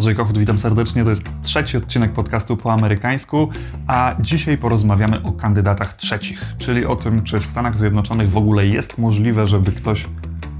Andrzej 0.00 0.14
Kochut, 0.14 0.38
witam 0.38 0.58
serdecznie. 0.58 1.04
To 1.04 1.10
jest 1.10 1.24
trzeci 1.42 1.76
odcinek 1.76 2.12
podcastu 2.12 2.56
po 2.56 2.72
amerykańsku, 2.72 3.48
a 3.86 4.16
dzisiaj 4.20 4.58
porozmawiamy 4.58 5.22
o 5.22 5.32
kandydatach 5.32 5.96
trzecich, 5.96 6.42
czyli 6.58 6.86
o 6.86 6.96
tym, 6.96 7.22
czy 7.22 7.40
w 7.40 7.46
Stanach 7.46 7.78
Zjednoczonych 7.78 8.30
w 8.30 8.36
ogóle 8.36 8.66
jest 8.66 8.98
możliwe, 8.98 9.46
żeby 9.46 9.72
ktoś 9.72 10.06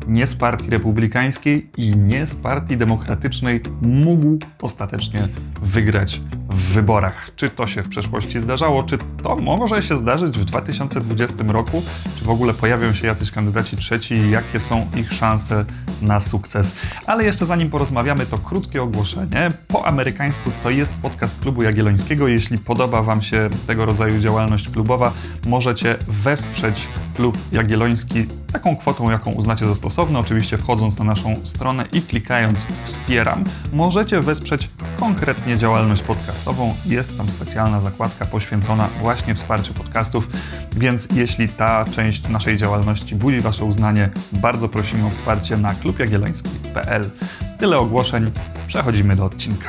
nie 0.07 0.27
z 0.27 0.35
partii 0.35 0.71
republikańskiej 0.71 1.71
i 1.77 1.97
nie 1.97 2.27
z 2.27 2.37
partii 2.37 2.77
demokratycznej 2.77 3.61
mógł 3.83 4.39
ostatecznie 4.63 5.29
wygrać 5.63 6.21
w 6.51 6.73
wyborach. 6.73 7.31
Czy 7.37 7.51
to 7.51 7.67
się 7.67 7.83
w 7.83 7.89
przeszłości 7.89 8.41
zdarzało, 8.41 8.83
czy 8.83 8.99
to 9.23 9.37
może 9.37 9.83
się 9.83 9.97
zdarzyć 9.97 10.39
w 10.39 10.45
2020 10.45 11.45
roku, 11.49 11.83
czy 12.19 12.25
w 12.25 12.29
ogóle 12.31 12.55
pojawią 12.55 12.95
się 12.95 13.07
jacyś 13.07 13.31
kandydaci 13.31 13.77
trzeci 13.77 14.15
i 14.15 14.31
jakie 14.31 14.61
są 14.61 14.87
ich 14.97 15.13
szanse 15.13 15.65
na 16.03 16.21
sukces. 16.21 16.77
Ale 17.07 17.25
jeszcze 17.25 17.47
zanim 17.47 17.71
porozmawiamy, 17.71 18.27
to 18.27 18.39
krótkie 18.39 18.83
ogłoszenie. 18.83 19.53
Po 19.69 19.87
amerykańsku 19.87 20.51
to 20.63 20.71
jest 20.71 20.93
podcast 20.93 21.41
Klubu 21.41 21.63
Jagiellońskiego. 21.63 22.29
Jeśli 22.29 22.59
podoba 22.59 23.03
Wam 23.03 23.23
się 23.23 23.51
tego 23.67 23.85
rodzaju 23.85 24.19
działalność 24.19 24.69
klubowa, 24.69 25.13
możecie 25.47 25.97
wesprzeć 26.09 26.89
Klub 27.17 27.39
Jagielloński 27.53 28.27
taką 28.53 28.77
kwotą, 28.77 29.11
jaką 29.11 29.31
uznacie 29.31 29.67
za 29.67 29.75
stosowne. 29.75 30.19
Oczywiście 30.19 30.59
wchodząc 30.59 30.99
na 30.99 31.05
naszą 31.05 31.37
stronę 31.45 31.85
i 31.93 32.03
klikając 32.03 32.67
wspieram, 32.85 33.45
możecie 33.73 34.21
wesprzeć 34.21 34.71
konkretnie 35.01 35.59
działalność 35.59 36.03
podcastową. 36.41 36.75
Jest 36.87 37.17
tam 37.17 37.29
specjalna 37.29 37.81
zakładka 37.81 38.25
poświęcona 38.27 38.89
właśnie 39.01 39.35
wsparciu 39.35 39.75
podcastów, 39.75 40.29
więc 40.77 41.09
jeśli 41.15 41.49
ta 41.49 41.85
część 41.85 42.29
naszej 42.29 42.57
działalności 42.57 43.15
budzi 43.15 43.41
Wasze 43.41 43.65
uznanie, 43.65 44.11
bardzo 44.33 44.69
prosimy 44.69 45.07
o 45.07 45.11
wsparcie 45.11 45.57
na 45.57 45.75
klubjagielloński.pl. 45.75 47.11
Tyle 47.59 47.79
ogłoszeń, 47.79 48.31
przechodzimy 48.67 49.17
do 49.17 49.25
odcinka. 49.25 49.69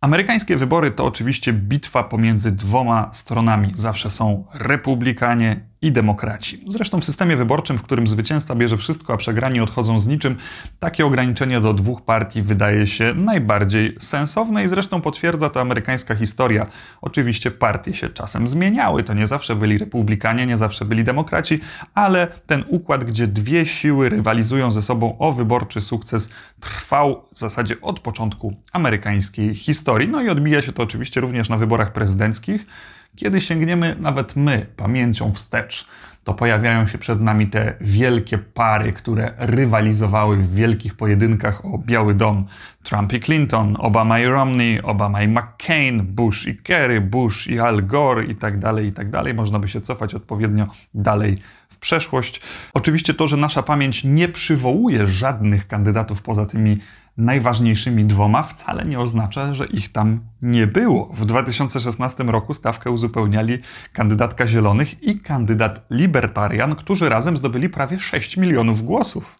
Amerykańskie 0.00 0.56
wybory 0.56 0.90
to 0.90 1.04
oczywiście 1.04 1.52
bitwa 1.52 2.02
pomiędzy 2.02 2.52
dwoma 2.52 3.10
stronami. 3.12 3.72
Zawsze 3.76 4.10
są 4.10 4.44
republikanie 4.54 5.69
i 5.82 5.92
demokraci. 5.92 6.64
Zresztą 6.66 7.00
w 7.00 7.04
systemie 7.04 7.36
wyborczym, 7.36 7.78
w 7.78 7.82
którym 7.82 8.06
zwycięzca 8.06 8.54
bierze 8.54 8.76
wszystko, 8.76 9.12
a 9.12 9.16
przegrani 9.16 9.60
odchodzą 9.60 10.00
z 10.00 10.06
niczym, 10.06 10.36
takie 10.78 11.06
ograniczenie 11.06 11.60
do 11.60 11.74
dwóch 11.74 12.02
partii 12.02 12.42
wydaje 12.42 12.86
się 12.86 13.14
najbardziej 13.14 13.96
sensowne 13.98 14.64
i 14.64 14.68
zresztą 14.68 15.00
potwierdza 15.00 15.50
to 15.50 15.60
amerykańska 15.60 16.14
historia. 16.14 16.66
Oczywiście 17.00 17.50
partie 17.50 17.94
się 17.94 18.08
czasem 18.08 18.48
zmieniały, 18.48 19.04
to 19.04 19.14
nie 19.14 19.26
zawsze 19.26 19.56
byli 19.56 19.78
republikanie, 19.78 20.46
nie 20.46 20.56
zawsze 20.56 20.84
byli 20.84 21.04
demokraci, 21.04 21.60
ale 21.94 22.26
ten 22.46 22.64
układ, 22.68 23.04
gdzie 23.04 23.26
dwie 23.26 23.66
siły 23.66 24.08
rywalizują 24.08 24.72
ze 24.72 24.82
sobą 24.82 25.18
o 25.18 25.32
wyborczy 25.32 25.80
sukces, 25.80 26.30
trwał 26.60 27.24
w 27.34 27.38
zasadzie 27.38 27.80
od 27.80 28.00
początku 28.00 28.54
amerykańskiej 28.72 29.54
historii. 29.54 30.08
No 30.08 30.22
i 30.22 30.28
odbija 30.28 30.62
się 30.62 30.72
to 30.72 30.82
oczywiście 30.82 31.20
również 31.20 31.48
na 31.48 31.56
wyborach 31.56 31.92
prezydenckich. 31.92 32.66
Kiedy 33.16 33.40
sięgniemy 33.40 33.96
nawet 34.00 34.36
my 34.36 34.66
pamięcią 34.76 35.32
wstecz, 35.32 35.88
to 36.24 36.34
pojawiają 36.34 36.86
się 36.86 36.98
przed 36.98 37.20
nami 37.20 37.46
te 37.46 37.74
wielkie 37.80 38.38
pary, 38.38 38.92
które 38.92 39.32
rywalizowały 39.38 40.36
w 40.36 40.54
wielkich 40.54 40.94
pojedynkach 40.94 41.64
o 41.64 41.78
Biały 41.78 42.14
Dom. 42.14 42.46
Trump 42.82 43.12
i 43.12 43.20
Clinton, 43.20 43.76
Obama 43.78 44.20
i 44.20 44.26
Romney, 44.26 44.82
Obama 44.82 45.22
i 45.22 45.28
McCain, 45.28 46.02
Bush 46.02 46.46
i 46.46 46.56
Kerry, 46.56 47.00
Bush 47.00 47.46
i 47.46 47.60
Al 47.60 47.86
Gore 47.86 48.24
i 48.24 48.34
tak 48.34 48.58
dalej, 48.58 48.86
i 48.86 48.92
tak 48.92 49.10
dalej. 49.10 49.34
Można 49.34 49.58
by 49.58 49.68
się 49.68 49.80
cofać 49.80 50.14
odpowiednio 50.14 50.66
dalej 50.94 51.38
w 51.68 51.78
przeszłość. 51.78 52.40
Oczywiście 52.74 53.14
to, 53.14 53.28
że 53.28 53.36
nasza 53.36 53.62
pamięć 53.62 54.04
nie 54.04 54.28
przywołuje 54.28 55.06
żadnych 55.06 55.66
kandydatów 55.66 56.22
poza 56.22 56.46
tymi 56.46 56.78
najważniejszymi 57.16 58.04
dwoma, 58.04 58.42
wcale 58.42 58.84
nie 58.84 59.00
oznacza, 59.00 59.54
że 59.54 59.66
ich 59.66 59.92
tam 59.92 60.20
nie 60.42 60.66
było. 60.66 61.12
W 61.12 61.26
2016 61.26 62.24
roku 62.24 62.54
stawkę 62.54 62.90
uzupełniali 62.90 63.58
kandydatka 63.92 64.46
Zielonych 64.46 65.02
i 65.02 65.20
kandydat 65.20 65.86
Libertarian, 65.90 66.74
którzy 66.74 67.08
razem 67.08 67.36
zdobyli 67.36 67.68
prawie 67.68 67.98
6 67.98 68.36
milionów 68.36 68.82
głosów. 68.82 69.38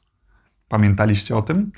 Pamiętaliście 0.69 1.37
o 1.37 1.43
tym? 1.43 1.73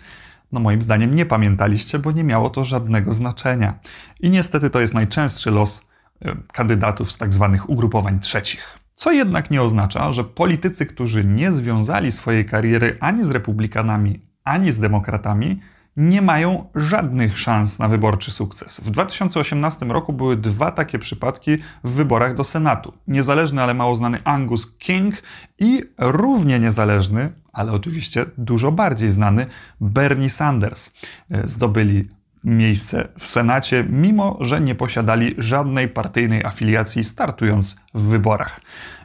No 0.52 0.60
moim 0.60 0.82
zdaniem 0.82 1.14
nie 1.14 1.26
pamiętaliście, 1.26 1.98
bo 1.98 2.12
nie 2.12 2.24
miało 2.24 2.50
to 2.50 2.64
żadnego 2.64 3.14
znaczenia. 3.14 3.78
I 4.20 4.30
niestety 4.30 4.70
to 4.70 4.80
jest 4.80 4.94
najczęstszy 4.94 5.50
los 5.50 5.86
e, 6.22 6.36
kandydatów 6.52 7.12
z 7.12 7.18
tak 7.18 7.32
zwanych 7.32 7.70
ugrupowań 7.70 8.20
trzecich. 8.20 8.78
Co 8.94 9.12
jednak 9.12 9.50
nie 9.50 9.62
oznacza, 9.62 10.12
że 10.12 10.24
politycy, 10.24 10.86
którzy 10.86 11.24
nie 11.24 11.52
związali 11.52 12.10
swojej 12.10 12.44
kariery 12.44 12.96
ani 13.00 13.24
z 13.24 13.30
republikanami, 13.30 14.20
ani 14.44 14.72
z 14.72 14.78
demokratami, 14.78 15.60
nie 15.96 16.22
mają 16.22 16.64
żadnych 16.74 17.38
szans 17.38 17.78
na 17.78 17.88
wyborczy 17.88 18.30
sukces. 18.30 18.80
W 18.80 18.90
2018 18.90 19.86
roku 19.86 20.12
były 20.12 20.36
dwa 20.36 20.70
takie 20.70 20.98
przypadki 20.98 21.56
w 21.84 21.90
wyborach 21.90 22.34
do 22.34 22.44
Senatu. 22.44 22.92
Niezależny, 23.08 23.62
ale 23.62 23.74
mało 23.74 23.96
znany 23.96 24.18
Angus 24.24 24.76
King 24.78 25.22
i 25.58 25.82
równie 25.98 26.58
niezależny, 26.58 27.32
ale 27.52 27.72
oczywiście 27.72 28.26
dużo 28.38 28.72
bardziej 28.72 29.10
znany 29.10 29.46
Bernie 29.80 30.30
Sanders. 30.30 30.90
E, 31.30 31.48
zdobyli 31.48 32.08
miejsce 32.44 33.08
w 33.18 33.26
Senacie, 33.26 33.84
mimo 33.88 34.38
że 34.40 34.60
nie 34.60 34.74
posiadali 34.74 35.34
żadnej 35.38 35.88
partyjnej 35.88 36.44
afiliacji 36.44 37.04
startując 37.04 37.76
w 37.94 38.02
wyborach. 38.02 38.60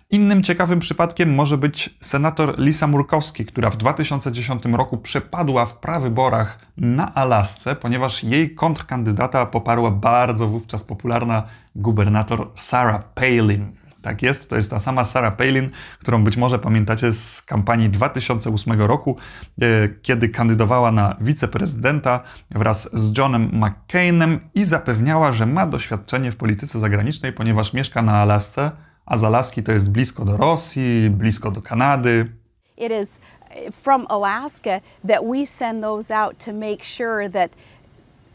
Innym 0.10 0.44
ciekawym 0.44 0.80
przypadkiem 0.80 1.36
może 1.36 1.58
być 1.58 1.90
senator 2.02 2.60
Lisa 2.60 2.88
Murkowski, 2.88 3.46
która 3.46 3.70
w 3.70 3.78
2010 3.78 4.66
roku 4.66 4.98
przepadła 4.98 5.66
w 5.66 5.78
prawyborach 5.78 6.60
na 6.78 7.16
Alasce, 7.16 7.76
ponieważ 7.76 8.24
jej 8.24 8.56
kontrkandydata 8.56 9.46
poparła 9.46 9.92
bardzo 9.92 10.48
wówczas 10.48 10.84
popularna 10.84 11.44
gubernator 11.76 12.48
Sarah 12.56 13.14
Palin. 13.14 13.72
Tak 14.02 14.22
jest, 14.22 14.50
to 14.50 14.56
jest 14.56 14.70
ta 14.70 14.80
sama 14.80 15.04
Sarah 15.04 15.36
Palin, 15.36 15.70
którą 16.00 16.24
być 16.24 16.38
może 16.38 16.60
pamiętacie 16.60 17.14
z 17.14 17.42
kampanii 17.42 17.90
2008 17.90 18.82
roku, 18.82 19.18
e, 19.62 19.66
kiedy 20.02 20.30
kandydowała 20.30 20.92
na 20.92 21.16
wiceprezydenta 21.22 22.20
wraz 22.52 22.90
z 22.94 23.18
Johnem 23.18 23.52
McCainem 23.54 24.40
i 24.56 24.66
zapewniała, 24.66 25.32
że 25.32 25.46
ma 25.46 25.68
doświadczenie 25.68 26.32
w 26.32 26.36
polityce 26.36 26.80
zagranicznej, 26.80 27.34
ponieważ 27.34 27.74
mieszka 27.74 28.02
na 28.02 28.16
Alasce 28.16 28.72
a 29.08 29.18
z 29.18 29.24
Alaski 29.24 29.64
to 29.64 29.72
jest 29.72 29.90
blisko 29.90 30.26
do 30.26 30.38
Rosji, 30.38 31.10
blisko 31.10 31.52
do 31.52 31.62
Kanady. 31.62 32.26
It 32.78 32.92
is 32.92 33.20
uh, 33.20 33.72
from 33.72 34.06
Alaska 34.10 34.82
that 35.08 35.26
we 35.26 35.46
send 35.46 35.84
those 35.84 36.14
out 36.14 36.40
to 36.46 36.54
make 36.54 36.84
sure 36.84 37.30
that 37.30 37.52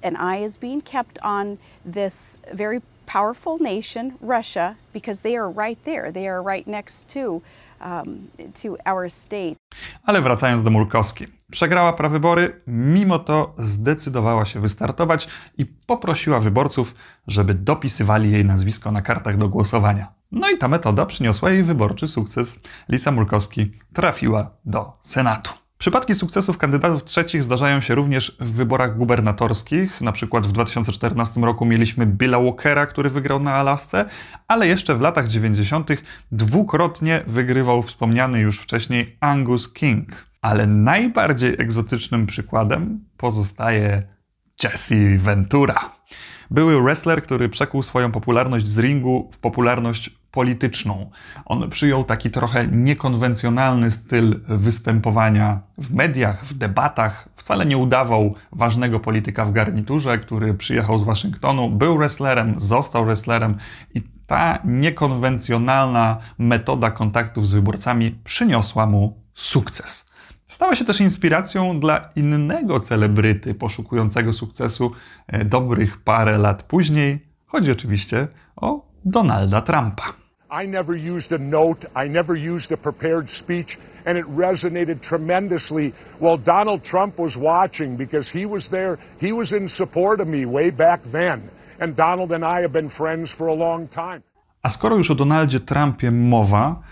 an 0.03 0.17
eye 0.17 0.45
is 0.45 0.57
being 0.57 0.83
kept 0.83 1.19
on 1.23 1.59
this 1.93 2.39
very 2.55 2.81
powerful 3.07 3.59
nation, 3.61 4.13
Russia, 4.21 4.75
because 4.93 5.23
they 5.23 5.37
are 5.37 5.51
right 5.51 5.85
there. 5.85 6.13
They 6.13 6.29
are 6.29 6.43
right 6.43 6.67
next 6.67 7.09
to 7.15 7.43
um, 7.81 8.31
to 8.63 8.77
our 8.85 9.11
state. 9.11 9.57
Ale 10.03 10.23
wracając 10.23 10.63
do 10.63 10.71
Murkowski. 10.71 11.27
Przegrała 11.51 11.93
prawybory, 11.93 12.61
mimo 12.67 13.19
to 13.19 13.55
zdecydowała 13.59 14.45
się 14.45 14.61
wystartować 14.61 15.29
i 15.59 15.67
poprosiła 15.67 16.41
wyborców, 16.41 16.95
żeby 17.27 17.55
dopisywali 17.55 18.33
jej 18.33 18.45
nazwisko 18.45 18.93
na 18.93 19.03
kartach 19.03 19.37
do 19.37 19.49
głosowania. 19.49 20.22
No 20.33 20.51
i 20.51 20.59
ta 20.59 20.69
metoda 20.69 21.07
przyniosła 21.07 21.51
jej 21.51 21.63
wyborczy 21.63 22.09
sukces. 22.09 22.61
Lisa 22.89 23.13
Murkowski 23.13 23.73
trafiła 23.93 24.51
do 24.65 24.93
Senatu. 25.01 25.53
Przypadki 25.79 26.15
sukcesów 26.15 26.59
kandydatów 26.59 27.05
trzecich 27.05 27.43
zdarzają 27.43 27.81
się 27.81 27.95
również 27.95 28.37
w 28.41 28.53
wyborach 28.53 28.97
gubernatorskich. 28.97 30.01
Na 30.01 30.13
przykład 30.13 30.47
w 30.47 30.53
2014 30.53 31.41
roku 31.41 31.65
mieliśmy 31.65 32.07
Billa 32.07 32.39
Walkera, 32.39 32.87
który 32.87 33.11
wygrał 33.11 33.41
na 33.41 33.55
Alasce, 33.55 34.05
ale 34.49 34.69
jeszcze 34.69 34.95
w 34.95 35.01
latach 35.01 35.29
90. 35.29 35.91
dwukrotnie 36.33 37.23
wygrywał 37.27 37.83
wspomniany 37.83 38.41
już 38.41 38.61
wcześniej 38.61 39.17
Angus 39.21 39.73
King. 39.73 40.09
Ale 40.43 40.67
najbardziej 40.67 41.55
egzotycznym 41.59 42.27
przykładem 42.27 43.05
pozostaje 43.17 44.03
Jesse 44.65 45.19
Ventura. 45.19 45.91
Były 46.51 46.83
wrestler, 46.83 47.23
który 47.23 47.49
przekuł 47.49 47.83
swoją 47.83 48.13
popularność 48.13 48.69
z 48.69 48.79
ringu 48.79 49.31
w 49.33 49.39
popularność 49.39 50.22
polityczną. 50.33 51.11
On 51.45 51.71
przyjął 51.71 52.05
taki 52.05 52.31
trochę 52.31 52.67
niekonwencjonalny 52.67 53.91
styl 53.91 54.41
występowania 54.49 55.61
w 55.79 55.95
mediach, 55.95 56.45
w 56.45 56.55
debatach. 56.55 57.29
Wcale 57.37 57.67
nie 57.67 57.79
udawał 57.79 58.35
ważnego 58.53 59.01
polityka 59.01 59.45
w 59.45 59.53
garniturze, 59.53 60.19
który 60.19 60.55
przyjechał 60.55 60.99
z 60.99 61.05
Waszyngtonu, 61.05 61.71
był 61.71 61.99
wrestlerem, 61.99 62.55
został 62.57 63.05
wrestlerem 63.05 63.57
i 63.95 64.03
ta 64.27 64.59
niekonwencjonalna 64.65 66.19
metoda 66.39 66.91
kontaktów 66.91 67.49
z 67.49 67.53
wyborcami 67.53 68.19
przyniosła 68.25 68.87
mu 68.87 69.23
sukces. 69.35 70.13
Stała 70.47 70.75
się 70.75 70.85
też 70.85 71.01
inspiracją 71.01 71.81
dla 71.81 72.11
innego 72.17 72.81
celebryty 72.81 73.55
poszukującego 73.55 74.33
sukcesu 74.33 74.93
e, 75.27 75.45
dobrych 75.45 76.01
parę 76.01 76.39
lat 76.39 76.63
później. 76.63 77.27
Chodzi 77.47 77.73
oczywiście 77.73 78.29
o 78.57 78.87
Donalda 79.05 79.61
Trumpa. 79.61 80.22
I 80.53 80.67
never 80.67 80.95
used 80.95 81.33
a 81.33 81.39
note, 81.39 81.87
I 81.97 82.09
never 82.09 82.37
used 82.37 82.73
a 82.73 82.77
prepared 82.77 83.27
speech, 83.43 83.79
and 84.05 84.19
it 84.19 84.27
resonated 84.27 85.01
tremendously 85.03 85.95
while 86.19 86.37
Donald 86.37 86.85
Trump 86.85 87.19
was 87.19 87.35
watching 87.37 87.97
because 87.97 88.29
he 88.39 88.45
was 88.47 88.69
there, 88.69 88.99
he 89.19 89.33
was 89.33 89.53
in 89.53 89.69
support 89.69 90.21
of 90.21 90.29
me 90.29 90.45
way 90.45 90.71
back 90.71 91.01
then. 91.13 91.51
And 91.81 91.97
Donald 91.97 92.33
and 92.33 92.45
I 92.45 92.61
have 92.61 92.73
been 92.73 92.91
friends 92.91 93.33
for 93.39 93.47
a 93.47 93.55
long 93.55 93.89
time. 93.89 94.23
A 94.63 94.69
skoro 94.69 94.97
już 94.97 95.11
o 95.11 95.15
Donaldzie 95.15 95.61
Trumpie 95.61 96.11
mowa, 96.11 96.83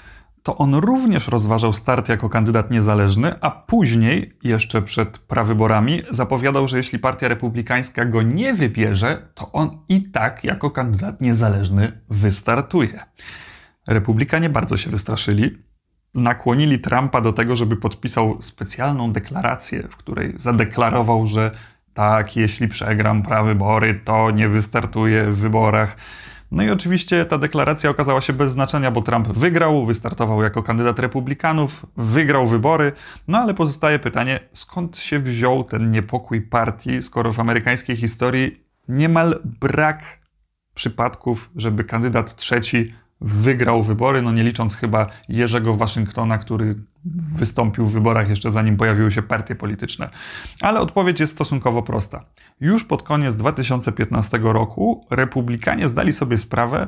to 0.42 0.56
on 0.56 0.74
również 0.74 1.28
rozważał 1.28 1.72
start 1.72 2.08
jako 2.08 2.28
kandydat 2.28 2.70
niezależny, 2.70 3.34
a 3.40 3.50
później, 3.50 4.32
jeszcze 4.42 4.82
przed 4.82 5.18
prawyborami, 5.18 6.02
zapowiadał, 6.10 6.68
że 6.68 6.76
jeśli 6.76 6.98
Partia 6.98 7.28
Republikańska 7.28 8.04
go 8.04 8.22
nie 8.22 8.54
wybierze, 8.54 9.28
to 9.34 9.52
on 9.52 9.78
i 9.88 10.02
tak 10.02 10.44
jako 10.44 10.70
kandydat 10.70 11.20
niezależny 11.20 12.00
wystartuje. 12.10 13.00
Republikanie 13.90 14.48
bardzo 14.50 14.76
się 14.76 14.90
wystraszyli. 14.90 15.56
Nakłonili 16.14 16.78
Trumpa 16.78 17.20
do 17.20 17.32
tego, 17.32 17.56
żeby 17.56 17.76
podpisał 17.76 18.42
specjalną 18.42 19.12
deklarację, 19.12 19.82
w 19.82 19.96
której 19.96 20.32
zadeklarował, 20.36 21.26
że 21.26 21.50
tak, 21.94 22.36
jeśli 22.36 22.68
przegram 22.68 23.22
prawybory, 23.22 23.94
to 23.94 24.30
nie 24.30 24.48
wystartuję 24.48 25.24
w 25.24 25.36
wyborach. 25.36 25.96
No 26.50 26.62
i 26.62 26.70
oczywiście 26.70 27.26
ta 27.26 27.38
deklaracja 27.38 27.90
okazała 27.90 28.20
się 28.20 28.32
bez 28.32 28.52
znaczenia, 28.52 28.90
bo 28.90 29.02
Trump 29.02 29.28
wygrał, 29.28 29.86
wystartował 29.86 30.42
jako 30.42 30.62
kandydat 30.62 30.98
republikanów, 30.98 31.86
wygrał 31.96 32.46
wybory. 32.46 32.92
No 33.28 33.38
ale 33.38 33.54
pozostaje 33.54 33.98
pytanie, 33.98 34.40
skąd 34.52 34.98
się 34.98 35.18
wziął 35.18 35.64
ten 35.64 35.90
niepokój 35.90 36.40
partii, 36.42 37.02
skoro 37.02 37.32
w 37.32 37.40
amerykańskiej 37.40 37.96
historii 37.96 38.64
niemal 38.88 39.40
brak 39.44 40.20
przypadków, 40.74 41.50
żeby 41.56 41.84
kandydat 41.84 42.36
trzeci 42.36 42.94
wygrał 43.20 43.82
wybory, 43.82 44.22
no 44.22 44.32
nie 44.32 44.44
licząc 44.44 44.76
chyba 44.76 45.06
Jerzego 45.28 45.74
Waszyngtona, 45.74 46.38
który 46.38 46.74
wystąpił 47.34 47.86
w 47.86 47.92
wyborach 47.92 48.28
jeszcze 48.28 48.50
zanim 48.50 48.76
pojawiły 48.76 49.12
się 49.12 49.22
partie 49.22 49.54
polityczne. 49.54 50.10
Ale 50.60 50.80
odpowiedź 50.80 51.20
jest 51.20 51.32
stosunkowo 51.32 51.82
prosta. 51.82 52.24
Już 52.60 52.84
pod 52.84 53.02
koniec 53.02 53.36
2015 53.36 54.38
roku 54.42 55.06
republikanie 55.10 55.88
zdali 55.88 56.12
sobie 56.12 56.36
sprawę, 56.36 56.86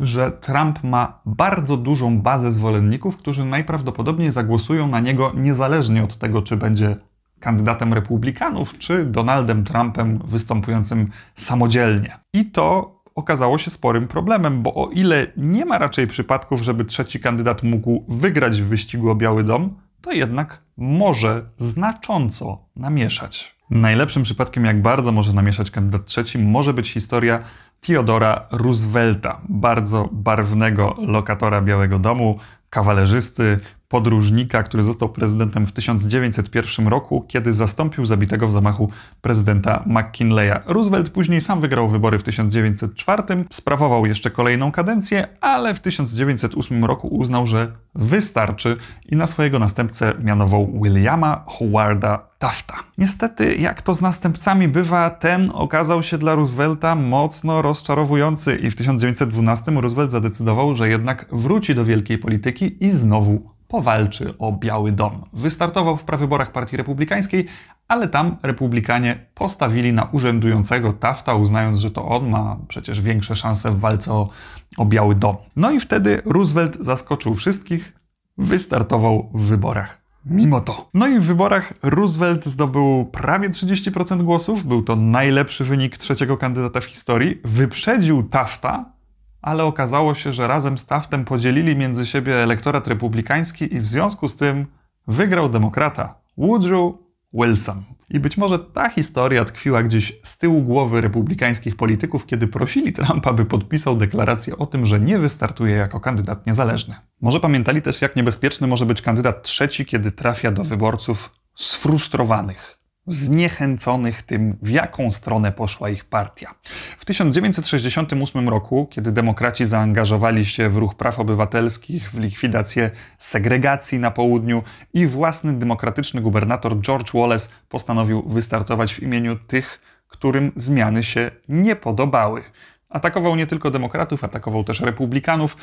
że 0.00 0.30
Trump 0.30 0.84
ma 0.84 1.20
bardzo 1.26 1.76
dużą 1.76 2.20
bazę 2.20 2.52
zwolenników, 2.52 3.16
którzy 3.16 3.44
najprawdopodobniej 3.44 4.32
zagłosują 4.32 4.88
na 4.88 5.00
niego 5.00 5.32
niezależnie 5.36 6.04
od 6.04 6.16
tego, 6.18 6.42
czy 6.42 6.56
będzie 6.56 6.96
kandydatem 7.40 7.94
republikanów, 7.94 8.78
czy 8.78 9.04
Donaldem 9.04 9.64
Trumpem 9.64 10.18
występującym 10.24 11.10
samodzielnie. 11.34 12.18
I 12.32 12.44
to 12.44 12.99
okazało 13.20 13.58
się 13.58 13.70
sporym 13.70 14.08
problemem, 14.08 14.62
bo 14.62 14.74
o 14.74 14.90
ile 14.90 15.26
nie 15.36 15.64
ma 15.64 15.78
raczej 15.78 16.06
przypadków, 16.06 16.62
żeby 16.62 16.84
trzeci 16.84 17.20
kandydat 17.20 17.62
mógł 17.62 18.04
wygrać 18.08 18.62
w 18.62 18.66
wyścigu 18.66 19.10
o 19.10 19.14
Biały 19.14 19.44
Dom, 19.44 19.76
to 20.00 20.12
jednak 20.12 20.62
może 20.76 21.42
znacząco 21.56 22.58
namieszać. 22.76 23.56
Najlepszym 23.70 24.22
przypadkiem, 24.22 24.64
jak 24.64 24.82
bardzo 24.82 25.12
może 25.12 25.32
namieszać 25.32 25.70
kandydat 25.70 26.04
trzeci, 26.06 26.38
może 26.38 26.74
być 26.74 26.92
historia 26.92 27.42
Theodora 27.80 28.46
Roosevelta, 28.50 29.40
bardzo 29.48 30.08
barwnego 30.12 30.96
lokatora 30.98 31.60
Białego 31.62 31.98
Domu, 31.98 32.38
kawalerzysty, 32.70 33.60
podróżnika, 33.90 34.62
który 34.62 34.82
został 34.82 35.08
prezydentem 35.08 35.66
w 35.66 35.72
1901 35.72 36.88
roku, 36.88 37.24
kiedy 37.28 37.52
zastąpił 37.52 38.06
zabitego 38.06 38.48
w 38.48 38.52
zamachu 38.52 38.90
prezydenta 39.22 39.84
McKinleya. 39.86 40.60
Roosevelt 40.66 41.10
później 41.10 41.40
sam 41.40 41.60
wygrał 41.60 41.88
wybory 41.88 42.18
w 42.18 42.22
1904, 42.22 43.22
sprawował 43.50 44.06
jeszcze 44.06 44.30
kolejną 44.30 44.72
kadencję, 44.72 45.26
ale 45.40 45.74
w 45.74 45.80
1908 45.80 46.84
roku 46.84 47.08
uznał, 47.08 47.46
że 47.46 47.72
wystarczy 47.94 48.76
i 49.08 49.16
na 49.16 49.26
swojego 49.26 49.58
następcę 49.58 50.12
mianował 50.22 50.72
Williama 50.82 51.44
Howarda 51.46 52.30
Tafta. 52.38 52.74
Niestety, 52.98 53.56
jak 53.56 53.82
to 53.82 53.94
z 53.94 54.00
następcami 54.00 54.68
bywa, 54.68 55.10
ten 55.10 55.50
okazał 55.54 56.02
się 56.02 56.18
dla 56.18 56.34
Roosevelta 56.34 56.94
mocno 56.94 57.62
rozczarowujący 57.62 58.56
i 58.56 58.70
w 58.70 58.76
1912 58.76 59.72
Roosevelt 59.72 60.10
zadecydował, 60.10 60.74
że 60.74 60.88
jednak 60.88 61.26
wróci 61.32 61.74
do 61.74 61.84
wielkiej 61.84 62.18
polityki 62.18 62.84
i 62.84 62.90
znowu 62.90 63.49
powalczy 63.70 64.38
o 64.38 64.52
Biały 64.52 64.92
Dom. 64.92 65.24
Wystartował 65.32 65.96
w 65.96 66.04
prawyborach 66.04 66.52
Partii 66.52 66.76
Republikańskiej, 66.76 67.46
ale 67.88 68.08
tam 68.08 68.36
republikanie 68.42 69.26
postawili 69.34 69.92
na 69.92 70.08
urzędującego 70.12 70.92
Tafta, 70.92 71.34
uznając, 71.34 71.78
że 71.78 71.90
to 71.90 72.08
on 72.08 72.30
ma 72.30 72.56
przecież 72.68 73.00
większe 73.00 73.36
szanse 73.36 73.70
w 73.70 73.80
walce 73.80 74.12
o, 74.12 74.28
o 74.76 74.84
Biały 74.84 75.14
Dom. 75.14 75.36
No 75.56 75.70
i 75.70 75.80
wtedy 75.80 76.22
Roosevelt 76.24 76.76
zaskoczył 76.80 77.34
wszystkich, 77.34 77.92
wystartował 78.38 79.30
w 79.34 79.42
wyborach. 79.42 80.00
Mimo 80.26 80.60
to. 80.60 80.90
No 80.94 81.08
i 81.08 81.18
w 81.18 81.24
wyborach 81.24 81.72
Roosevelt 81.82 82.46
zdobył 82.46 83.04
prawie 83.12 83.50
30% 83.50 84.22
głosów. 84.22 84.64
Był 84.64 84.82
to 84.82 84.96
najlepszy 84.96 85.64
wynik 85.64 85.96
trzeciego 85.96 86.36
kandydata 86.36 86.80
w 86.80 86.84
historii. 86.84 87.40
Wyprzedził 87.44 88.22
Tafta, 88.22 88.92
ale 89.42 89.64
okazało 89.64 90.14
się, 90.14 90.32
że 90.32 90.46
razem 90.46 90.78
z 90.78 90.86
Taftem 90.86 91.24
podzielili 91.24 91.76
między 91.76 92.06
siebie 92.06 92.36
elektorat 92.36 92.88
republikański 92.88 93.74
i 93.74 93.80
w 93.80 93.86
związku 93.86 94.28
z 94.28 94.36
tym 94.36 94.66
wygrał 95.06 95.48
demokrata 95.48 96.14
Woodrow 96.38 96.94
Wilson. 97.32 97.82
I 98.10 98.20
być 98.20 98.36
może 98.36 98.58
ta 98.58 98.88
historia 98.88 99.44
tkwiła 99.44 99.82
gdzieś 99.82 100.18
z 100.22 100.38
tyłu 100.38 100.62
głowy 100.62 101.00
republikańskich 101.00 101.76
polityków, 101.76 102.26
kiedy 102.26 102.46
prosili 102.46 102.92
Trumpa, 102.92 103.32
by 103.32 103.44
podpisał 103.44 103.96
deklarację 103.96 104.58
o 104.58 104.66
tym, 104.66 104.86
że 104.86 105.00
nie 105.00 105.18
wystartuje 105.18 105.74
jako 105.74 106.00
kandydat 106.00 106.46
niezależny. 106.46 106.94
Może 107.20 107.40
pamiętali 107.40 107.82
też, 107.82 108.02
jak 108.02 108.16
niebezpieczny 108.16 108.66
może 108.66 108.86
być 108.86 109.02
kandydat 109.02 109.42
trzeci, 109.42 109.86
kiedy 109.86 110.12
trafia 110.12 110.50
do 110.50 110.64
wyborców 110.64 111.30
sfrustrowanych, 111.54 112.78
zniechęconych 113.10 114.22
tym, 114.22 114.56
w 114.62 114.70
jaką 114.70 115.10
stronę 115.10 115.52
poszła 115.52 115.88
ich 115.90 116.04
partia. 116.04 116.54
W 116.98 117.04
1968 117.04 118.48
roku, 118.48 118.86
kiedy 118.90 119.12
demokraci 119.12 119.66
zaangażowali 119.66 120.46
się 120.46 120.68
w 120.68 120.76
ruch 120.76 120.94
praw 120.94 121.18
obywatelskich, 121.18 122.10
w 122.10 122.18
likwidację 122.18 122.90
segregacji 123.18 123.98
na 123.98 124.10
południu 124.10 124.62
i 124.94 125.06
własny 125.06 125.52
demokratyczny 125.52 126.20
gubernator 126.20 126.80
George 126.80 127.12
Wallace 127.14 127.48
postanowił 127.68 128.22
wystartować 128.28 128.94
w 128.94 129.02
imieniu 129.02 129.36
tych, 129.36 129.80
którym 130.08 130.52
zmiany 130.56 131.02
się 131.02 131.30
nie 131.48 131.76
podobały. 131.76 132.42
Atakował 132.90 133.36
nie 133.36 133.46
tylko 133.46 133.70
demokratów, 133.70 134.24
atakował 134.24 134.64
też 134.64 134.80
republikanów. 134.80 135.56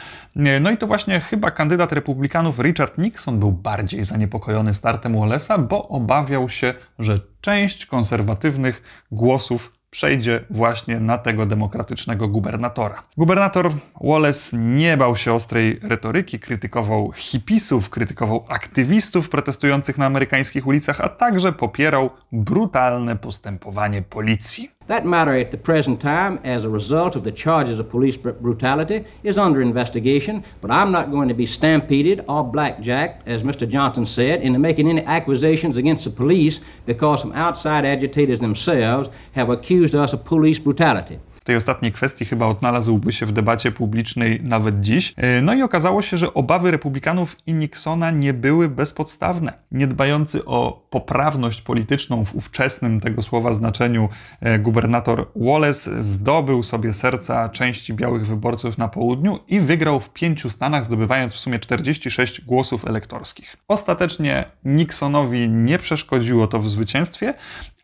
No 0.61 0.71
i 0.71 0.77
to 0.77 0.87
właśnie 0.87 1.19
chyba 1.19 1.51
kandydat 1.51 1.91
republikanów 1.91 2.59
Richard 2.59 2.97
Nixon 2.97 3.39
był 3.39 3.51
bardziej 3.51 4.03
zaniepokojony 4.03 4.73
startem 4.73 5.13
Wallace'a, 5.13 5.67
bo 5.67 5.87
obawiał 5.87 6.49
się, 6.49 6.73
że 6.99 7.19
część 7.47 7.85
konserwatywnych 7.85 9.05
głosów 9.11 9.71
przejdzie 9.89 10.45
właśnie 10.49 10.99
na 10.99 11.17
tego 11.17 11.45
demokratycznego 11.45 12.27
gubernatora. 12.27 13.03
Gubernator 13.17 13.71
Wallace 14.01 14.57
nie 14.57 14.97
bał 14.97 15.15
się 15.15 15.33
ostrej 15.33 15.79
retoryki, 15.83 16.39
krytykował 16.39 17.11
hipisów, 17.11 17.89
krytykował 17.89 18.45
aktywistów 18.49 19.29
protestujących 19.29 19.97
na 19.97 20.05
amerykańskich 20.05 20.67
ulicach, 20.67 21.01
a 21.01 21.09
także 21.09 21.51
popierał 21.51 22.09
brutalne 22.31 23.15
postępowanie 23.15 24.01
policji. 24.01 24.76
That 24.87 25.05
matter 25.05 25.37
at 25.37 25.51
the 25.51 25.57
present 25.57 26.01
time, 26.01 26.39
as 26.45 26.63
a 26.63 26.69
result 26.69 27.17
of 27.17 27.25
the 27.25 27.31
charges 27.31 27.77
of 27.77 27.89
police 27.89 28.15
brutality, 28.15 29.05
is 29.21 29.37
under 29.37 29.61
investigation, 29.61 30.45
but 30.61 30.71
I'm 30.71 30.93
not 30.93 31.11
going 31.11 31.27
to 31.27 31.33
be 31.33 31.45
stampeded 31.45 32.23
or 32.29 32.45
blackjacked, 32.45 33.27
as 33.27 33.43
Mr. 33.43 33.69
Johnson 33.69 34.05
said, 34.05 34.41
into 34.41 34.59
making 34.59 34.89
any 34.89 35.03
accusations 35.03 35.75
against 35.75 36.05
the 36.05 36.11
police 36.11 36.61
because 36.85 37.19
some 37.19 37.33
outside 37.33 37.83
agitators 37.83 38.39
themselves 38.39 39.09
have 39.33 39.49
accused 39.49 39.93
us 39.93 40.13
of 40.13 40.23
police 40.23 40.59
brutality. 40.59 41.19
Tej 41.47 41.55
ostatniej 41.55 41.91
kwestii 41.91 42.25
chyba 42.25 42.45
odnalazłby 42.45 43.13
się 43.13 43.25
w 43.25 43.31
debacie 43.31 43.71
publicznej 43.71 44.39
nawet 44.43 44.79
dziś. 44.79 45.13
E, 45.17 45.41
no 45.41 45.53
i 45.53 45.61
okazało 45.61 46.01
się, 46.01 46.17
że 46.17 46.33
obawy 46.33 46.71
republikanów 46.71 47.35
i 47.45 47.53
Nixona 47.53 48.11
nie 48.11 48.33
były 48.33 48.69
bezpodstawne. 48.69 49.53
Niedbający 49.71 50.45
o 50.45 50.85
poprawność 50.89 51.61
polityczną 51.61 52.25
w 52.25 52.35
ówczesnym 52.35 52.99
tego 52.99 53.21
słowa 53.21 53.53
znaczeniu 53.53 54.09
e, 54.41 54.59
gubernator 54.59 55.27
Wallace 55.35 56.03
zdobył 56.03 56.63
sobie 56.63 56.93
serca 56.93 57.49
części 57.49 57.93
białych 57.93 58.27
wyborców 58.27 58.77
na 58.77 58.87
południu 58.87 59.39
i 59.47 59.59
wygrał 59.59 59.99
w 59.99 60.09
pięciu 60.09 60.49
stanach, 60.49 60.85
zdobywając 60.85 61.33
w 61.33 61.37
sumie 61.37 61.59
46 61.59 62.41
głosów 62.41 62.87
elektorskich. 62.87 63.57
Ostatecznie 63.67 64.45
Nixonowi 64.65 65.49
nie 65.49 65.77
przeszkodziło 65.77 66.47
to 66.47 66.59
w 66.59 66.69
zwycięstwie, 66.69 67.33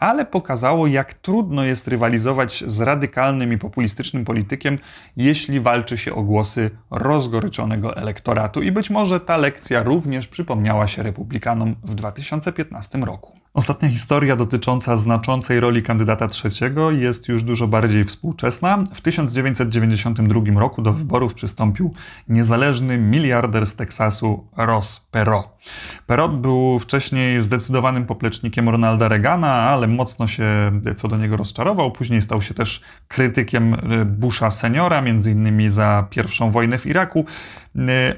ale 0.03 0.25
pokazało, 0.25 0.87
jak 0.87 1.13
trudno 1.13 1.63
jest 1.63 1.87
rywalizować 1.87 2.63
z 2.67 2.81
radykalnym 2.81 3.53
i 3.53 3.57
populistycznym 3.57 4.25
politykiem, 4.25 4.77
jeśli 5.17 5.59
walczy 5.59 5.97
się 5.97 6.15
o 6.15 6.23
głosy 6.23 6.69
rozgoryczonego 6.91 7.97
elektoratu. 7.97 8.61
I 8.61 8.71
być 8.71 8.89
może 8.89 9.19
ta 9.19 9.37
lekcja 9.37 9.83
również 9.83 10.27
przypomniała 10.27 10.87
się 10.87 11.03
republikanom 11.03 11.75
w 11.83 11.95
2015 11.95 12.97
roku. 12.97 13.42
Ostatnia 13.53 13.89
historia 13.89 14.35
dotycząca 14.35 14.97
znaczącej 14.97 15.59
roli 15.59 15.83
kandydata 15.83 16.27
trzeciego 16.27 16.91
jest 16.91 17.27
już 17.27 17.43
dużo 17.43 17.67
bardziej 17.67 18.03
współczesna. 18.03 18.77
W 18.93 19.01
1992 19.01 20.59
roku 20.59 20.81
do 20.81 20.93
wyborów 20.93 21.33
przystąpił 21.33 21.93
niezależny 22.29 22.97
miliarder 22.97 23.65
z 23.65 23.75
Teksasu 23.75 24.47
Ross 24.57 25.07
Perot. 25.11 25.49
Perot 26.07 26.41
był 26.41 26.79
wcześniej 26.79 27.41
zdecydowanym 27.41 28.05
poplecznikiem 28.05 28.69
Ronalda 28.69 29.07
Reagana, 29.07 29.51
ale 29.51 29.87
mocno 29.87 30.27
się 30.27 30.45
co 30.95 31.07
do 31.07 31.17
niego 31.17 31.37
rozczarował. 31.37 31.91
Później 31.91 32.21
stał 32.21 32.41
się 32.41 32.53
też 32.53 32.81
krytykiem 33.07 33.75
Busha 34.05 34.51
seniora, 34.51 35.01
między 35.01 35.31
innymi 35.31 35.69
za 35.69 36.07
pierwszą 36.09 36.51
wojnę 36.51 36.77
w 36.77 36.85
Iraku, 36.85 37.25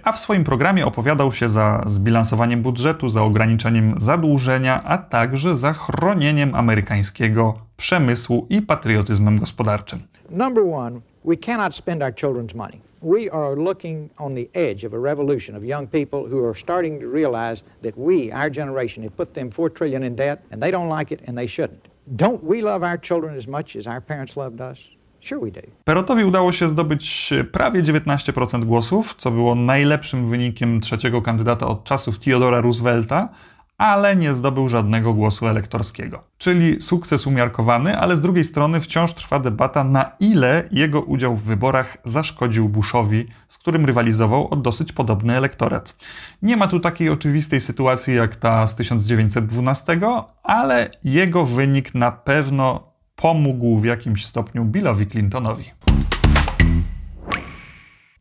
a 0.04 0.12
w 0.12 0.20
swoim 0.20 0.44
programie 0.44 0.86
opowiadał 0.86 1.32
się 1.32 1.50
za 1.50 1.84
zbilansowaniem 1.88 2.62
budżetu, 2.62 3.10
za 3.10 3.24
ograniczeniem 3.24 3.94
zadłużenia, 3.98 4.84
a 4.84 4.98
także 5.25 5.55
za 5.55 5.74
chronieniem 5.74 6.55
amerykańskiego 6.55 7.53
przemysłu 7.77 8.48
i 8.50 8.62
patriotyzmem 8.62 9.39
gospodarczym. 9.39 10.00
Number 10.29 10.63
one, 10.63 11.00
we 11.25 11.38
cannot 11.38 11.75
spend 11.75 12.01
our 12.01 12.13
children's 12.13 12.55
money. 12.55 12.82
We 13.01 13.32
are 13.32 13.55
looking 13.55 14.10
on 14.17 14.36
the 14.36 14.70
edge 14.70 14.88
of 14.88 14.94
a 14.94 15.00
revolution 15.00 15.55
of 15.55 15.63
young 15.63 15.88
people 15.88 16.20
who 16.20 16.50
are 16.50 16.55
starting 16.55 17.01
to 17.01 17.08
realize 17.13 17.63
that 17.84 17.94
we, 17.98 18.32
our 18.34 18.51
generation, 18.51 19.03
have 19.03 19.15
put 19.15 19.34
them 19.34 19.51
four 19.51 19.74
trillion 19.74 20.03
in 20.03 20.15
debt, 20.15 20.39
and 20.51 20.62
they 20.62 20.72
don't 20.72 21.00
like 21.00 21.15
it, 21.15 21.29
and 21.29 21.38
they 21.38 21.48
shouldn't. 21.48 21.88
Don't 22.15 22.44
we 22.44 22.62
love 22.62 22.88
our 22.88 23.01
children 23.01 23.38
as 23.38 23.48
much 23.48 23.75
as 23.75 23.88
our 23.88 24.01
parents 24.01 24.38
loved 24.38 24.62
us? 24.72 24.79
Sure 25.20 25.39
we 25.41 25.51
do. 25.51 25.62
Perotowi 25.84 26.24
udało 26.24 26.51
się 26.51 26.67
zdobyć 26.67 27.34
prawie 27.51 27.82
19% 27.82 28.65
głosów, 28.65 29.15
co 29.17 29.32
było 29.32 29.55
najlepszym 29.55 30.29
wynikiem 30.29 30.82
trzeciego 30.82 31.22
kandydata 31.22 31.67
od 31.67 31.84
czasów 31.84 32.20
Theodora 32.20 32.62
Roosevelta, 32.62 33.29
ale 33.77 34.15
nie 34.15 34.34
zdobył 34.34 34.70
żadnego 34.70 35.13
głosu 35.13 35.48
elektorskiego. 35.48 36.22
Czyli 36.38 36.82
sukces 36.82 37.27
umiarkowany, 37.27 37.98
ale 37.98 38.15
z 38.15 38.22
drugiej 38.22 38.44
strony 38.44 38.79
wciąż 38.79 39.13
trwa 39.13 39.39
debata, 39.39 39.84
na 39.84 40.12
ile 40.20 40.67
jego 40.72 41.01
udział 41.01 41.36
w 41.36 41.44
wyborach 41.44 41.98
zaszkodził 42.03 42.70
Bushowi, 42.70 43.25
z 43.48 43.58
którym 43.58 43.86
rywalizował 43.86 44.48
o 44.53 44.55
dosyć 44.55 44.94
podobny 44.94 45.38
elektorat. 45.38 45.96
Nie 46.41 46.58
ma 46.58 46.67
tu 46.67 46.79
takiej 46.79 47.10
oczywistej 47.10 47.62
sytuacji 47.62 48.15
jak 48.15 48.36
ta 48.36 48.67
z 48.67 48.75
1912, 48.75 50.00
ale 50.44 50.89
jego 51.03 51.46
wynik 51.46 51.96
na 51.96 52.12
pewno 52.12 52.96
pomógł 53.15 53.79
w 53.79 53.86
jakimś 53.86 54.25
stopniu 54.25 54.65
Billowi 54.65 55.08
Clintonowi. 55.08 55.65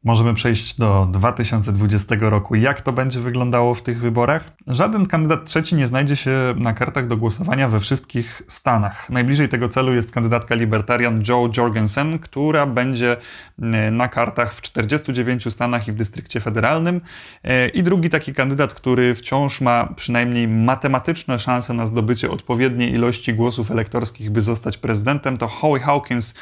Możemy 0.04 0.34
przejść 0.34 0.78
do 0.78 1.08
2020 1.11 2.16
roku. 2.20 2.54
Jak 2.54 2.80
to 2.80 2.92
będzie 2.92 3.20
wyglądało 3.20 3.75
w 3.75 3.82
tych 3.82 4.00
wyborach? 4.00 4.50
Żaden 4.66 5.06
kandydat 5.06 5.44
trzeci 5.44 5.75
nie 5.75 5.87
znajdzie 5.87 6.16
się 6.16 6.54
na 6.56 6.73
kartach 6.73 7.06
do 7.06 7.16
głosowania 7.16 7.68
we 7.68 7.80
wszystkich 7.80 8.42
stanach. 8.49 9.11
Najbliżej 9.11 9.49
tego 9.49 9.68
celu 9.68 9.94
jest 9.94 10.11
kandydatka 10.11 10.54
libertarian 10.54 11.23
Joe 11.28 11.50
Jorgensen, 11.56 12.18
która 12.18 12.66
będzie 12.66 13.16
e, 13.62 13.90
na 13.90 14.08
kartach 14.08 14.54
w 14.54 14.61
49 14.61 15.52
stanach 15.52 15.88
i 15.88 15.92
w 15.92 15.94
dystrykcie 15.94 16.40
federalnym. 16.40 17.00
E, 17.44 17.68
I 17.68 17.82
drugi 17.82 18.11
taki 18.11 18.34
kandydat, 18.34 18.75
który 18.75 19.14
wciąż 19.14 19.61
ma 19.61 19.87
przynajmniej 19.96 20.49
matematyczne 20.49 21.38
szanse 21.38 21.75
na 21.75 21.87
zdobycie 21.87 22.30
odpowiedniej 22.30 22.92
ilości 22.92 23.34
głosów 23.34 23.70
elektorskich, 23.70 24.30
by 24.30 24.42
zostać 24.42 24.78
prezydentem, 24.78 25.38
to 25.38 25.49
Howie 25.49 25.80
Hawkins, 25.80 26.34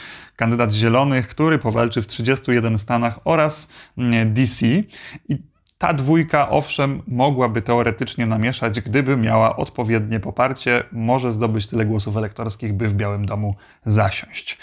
kandydat 0.42 0.72
zielonych, 0.72 1.28
który 1.28 1.58
powalczy 1.58 2.02
w 2.02 2.06
31 2.06 2.78
stanach 2.78 3.20
oraz 3.24 3.68
mm, 3.98 4.34
DC. 4.34 4.66
I 5.28 5.42
ta 5.78 5.94
dwójka, 5.94 6.48
owszem, 6.50 7.02
mogłaby 7.06 7.62
teoretycznie 7.62 8.26
namieszać, 8.26 8.80
gdyby 8.80 9.16
miała 9.16 9.56
odpowiednie 9.56 10.20
poparcie, 10.20 10.84
może 10.92 11.32
zdobyć 11.32 11.66
tyle 11.66 11.86
głosów 11.86 12.16
elektorskich, 12.16 12.72
by 12.72 12.88
w 12.88 12.94
Białym 12.94 13.26
Domu 13.26 13.54
zasiąść. 13.84 14.58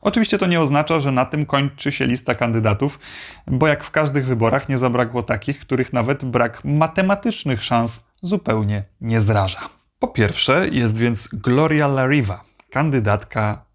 Oczywiście 0.00 0.38
to 0.38 0.46
nie 0.46 0.60
oznacza, 0.60 1.00
że 1.00 1.12
na 1.12 1.24
tym 1.24 1.46
kończy 1.46 1.92
się 1.92 2.06
lista 2.06 2.34
kandydatów, 2.34 2.98
bo 3.46 3.66
jak 3.66 3.84
w 3.84 3.90
każdych 3.90 4.26
wyborach 4.26 4.68
nie 4.68 4.78
zabrakło 4.78 5.22
takich, 5.22 5.58
których 5.58 5.92
nawet 5.92 6.24
brak 6.24 6.64
matematycznych 6.64 7.62
szans 7.62 8.06
zupełnie 8.20 8.84
nie 9.00 9.20
zraża. 9.20 9.60
Po 9.98 10.08
pierwsze 10.08 10.68
jest 10.68 10.98
więc 10.98 11.28
Gloria 11.32 11.88
Lariva, 11.88 12.44
kandydatka 12.70 13.65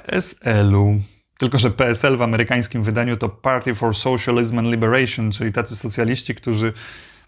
PSL-u. 0.00 1.00
Tylko, 1.38 1.58
że 1.58 1.70
PSL 1.70 2.16
w 2.16 2.22
amerykańskim 2.22 2.82
wydaniu 2.82 3.16
to 3.16 3.28
Party 3.28 3.74
for 3.74 3.96
Socialism 3.96 4.58
and 4.58 4.68
Liberation, 4.68 5.32
czyli 5.32 5.52
tacy 5.52 5.76
socjaliści, 5.76 6.34
którzy 6.34 6.72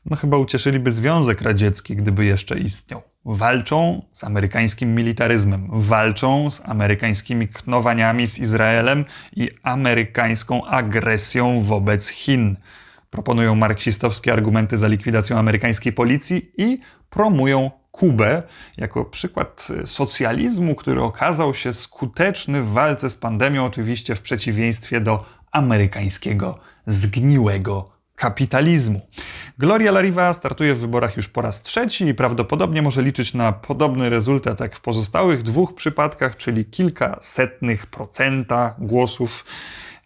no 0.07 0.17
chyba 0.17 0.37
ucieszyliby 0.37 0.93
Związek 0.93 1.43
Radziecki, 1.43 1.97
gdyby 1.97 2.25
jeszcze 2.25 2.59
istniał. 2.59 3.03
Walczą 3.25 4.03
z 4.13 4.25
amerykańskim 4.25 4.95
militaryzmem, 4.95 5.69
walczą 5.73 6.51
z 6.51 6.63
amerykańskimi 6.65 7.49
knowaniami 7.49 8.27
z 8.27 8.39
Izraelem 8.39 9.05
i 9.37 9.51
amerykańską 9.63 10.65
agresją 10.67 11.63
wobec 11.63 12.09
Chin. 12.09 12.57
Proponują 13.11 13.55
marksistowskie 13.55 14.33
argumenty 14.33 14.79
za 14.79 14.89
likwidacją 14.89 15.39
amerykańskiej 15.39 15.93
policji 15.93 16.51
i 16.57 16.79
promują 17.11 17.71
Kubę 17.95 18.43
jako 18.77 19.05
przykład 19.05 19.69
socjalizmu, 19.85 20.75
który 20.75 21.03
okazał 21.03 21.55
się 21.55 21.73
skuteczny 21.73 22.63
w 22.63 22.73
walce 22.73 23.11
z 23.11 23.17
pandemią, 23.17 23.65
oczywiście 23.65 24.15
w 24.15 24.21
przeciwieństwie 24.21 25.01
do 25.01 25.25
amerykańskiego 25.53 26.59
zgniłego 26.87 27.91
kapitalizmu. 28.17 29.01
Gloria 29.59 29.93
Lariva 29.93 30.35
startuje 30.35 30.75
w 30.75 30.79
wyborach 30.79 31.17
już 31.17 31.29
po 31.29 31.43
raz 31.43 31.63
trzeci 31.63 32.05
i 32.05 32.15
prawdopodobnie 32.15 32.83
może 32.83 33.03
liczyć 33.03 33.35
na 33.35 33.53
podobny 33.53 34.11
rezultat 34.11 34.61
jak 34.61 34.77
w 34.77 34.81
pozostałych 34.81 35.43
dwóch 35.43 35.75
przypadkach, 35.75 36.37
czyli 36.37 36.65
kilka 36.65 37.19
setnych 37.21 37.87
procenta 37.87 38.75
głosów 38.79 39.45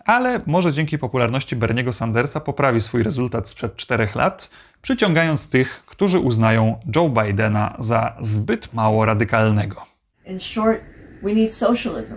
ale 0.09 0.41
może 0.47 0.73
dzięki 0.73 0.99
popularności 0.99 1.57
Berniego 1.57 1.93
Sandersa 1.93 2.41
poprawi 2.41 2.81
swój 2.81 3.03
rezultat 3.03 3.49
sprzed 3.49 3.77
czterech 3.77 4.15
lat, 4.15 4.51
przyciągając 4.83 5.49
tych, 5.49 5.83
którzy 5.87 6.19
uznają 6.19 6.81
Joe 6.97 7.09
Bidena 7.09 7.77
za 7.79 8.17
zbyt 8.21 8.75
mało 8.75 9.05
radykalnego. 9.05 9.87
In 10.27 10.41
short, 10.41 10.81
we 11.23 11.35
need 11.35 11.53
socialism. 11.53 12.17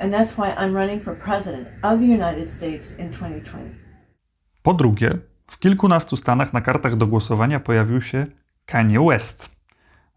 And 0.00 0.14
that's 0.14 0.34
why 0.34 0.64
I'm 0.64 0.74
running 0.74 1.04
for 1.04 1.18
president 1.18 1.68
of 1.82 2.00
the 2.00 2.06
United 2.06 2.50
States 2.50 2.98
in 2.98 3.10
2020. 3.10 3.58
Po 4.62 4.74
drugie, 4.74 5.18
w 5.46 5.58
kilkunastu 5.58 6.16
stanach 6.16 6.52
na 6.52 6.60
kartach 6.60 6.96
do 6.96 7.06
głosowania 7.06 7.60
pojawił 7.60 8.02
się 8.02 8.26
Kanye 8.66 9.00
West. 9.08 9.50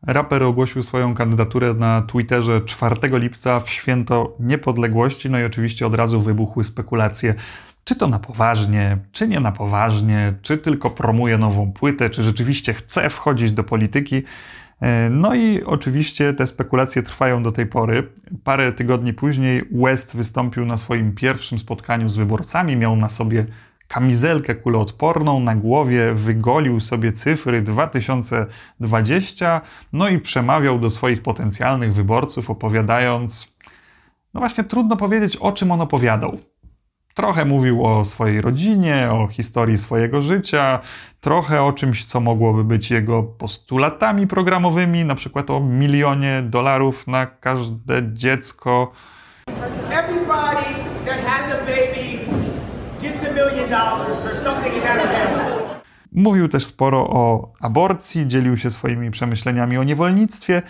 Raper 0.08 0.44
ogłosił 0.44 0.84
swoją 0.84 1.14
kandydaturę 1.14 1.74
na 1.74 2.02
Twitterze 2.02 2.62
4 2.62 2.96
lipca 3.04 3.60
w 3.60 3.70
święto 3.70 4.36
niepodległości, 4.40 5.30
no 5.30 5.40
i 5.40 5.44
oczywiście 5.44 5.88
od 5.88 5.96
razu 5.96 6.22
wybuchły 6.22 6.64
spekulacje, 6.64 7.36
czy 7.84 7.96
to 7.96 8.08
na 8.08 8.20
poważnie, 8.20 8.98
czy 9.12 9.28
nie 9.28 9.40
na 9.40 9.52
poważnie, 9.52 10.34
czy 10.42 10.58
tylko 10.58 10.90
promuje 10.90 11.38
nową 11.38 11.72
płytę, 11.72 12.10
czy 12.10 12.24
rzeczywiście 12.24 12.74
chce 12.74 13.10
wchodzić 13.10 13.52
do 13.52 13.64
polityki. 13.64 14.24
E, 14.82 15.10
no 15.10 15.36
i 15.36 15.64
oczywiście 15.64 16.34
te 16.34 16.48
spekulacje 16.48 17.04
trwają 17.04 17.44
do 17.44 17.52
tej 17.52 17.66
pory. 17.66 18.10
Parę 18.44 18.72
tygodni 18.72 19.14
później 19.14 19.62
West 19.72 20.16
wystąpił 20.16 20.66
na 20.66 20.78
swoim 20.78 21.16
pierwszym 21.16 21.60
spotkaniu 21.60 22.10
z 22.10 22.18
wyborcami, 22.18 22.76
miał 22.76 22.96
na 22.96 23.10
sobie 23.10 23.46
kamizelkę 23.94 24.56
kuloodporną, 24.56 25.40
na 25.40 25.56
głowie 25.56 26.14
wygolił 26.14 26.80
sobie 26.80 27.12
cyfry 27.12 27.62
2020, 27.62 29.62
no 29.94 30.10
i 30.10 30.20
przemawiał 30.20 30.80
do 30.80 30.90
swoich 30.90 31.22
potencjalnych 31.22 31.94
wyborców, 31.94 32.50
opowiadając, 32.50 33.56
no 34.34 34.40
właśnie 34.40 34.64
trudno 34.64 34.98
powiedzieć, 34.98 35.38
o 35.38 35.52
czym 35.52 35.72
on 35.72 35.82
opowiadał. 35.82 36.38
Trochę 37.14 37.46
mówił 37.46 37.86
o 37.86 38.06
swojej 38.06 38.42
rodzinie, 38.42 39.10
o 39.12 39.28
historii 39.28 39.78
swojego 39.78 40.22
życia, 40.22 40.80
trochę 41.22 41.64
o 41.64 41.74
czymś, 41.74 42.06
co 42.06 42.20
mogłoby 42.20 42.64
być 42.64 42.92
jego 42.92 43.24
postulatami 43.24 44.28
programowymi, 44.28 45.06
na 45.06 45.16
przykład 45.16 45.50
o 45.50 45.60
milionie 45.60 46.44
dolarów 46.46 47.08
na 47.08 47.26
każde 47.26 48.14
dziecko. 48.14 48.92
Everybody 49.92 50.66
that 51.06 51.26
has 51.26 51.52
a 51.52 51.66
baby 51.66 52.20
gets 53.02 53.24
a 53.24 53.34
million 53.34 53.34
dollars 53.34 53.34
or 53.34 53.34
something 53.34 53.34
in 53.34 53.42
that 53.42 53.53
Mówił 56.12 56.48
też 56.48 56.66
sporo 56.66 57.10
o 57.10 57.52
aborcji, 57.62 58.28
dzielił 58.28 58.58
się 58.58 58.72
swoimi 58.72 59.12
przemyśleniami 59.12 59.78
o 59.78 59.84
niewolnictwie, 59.84 60.62